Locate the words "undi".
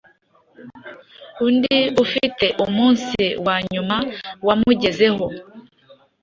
1.45-1.79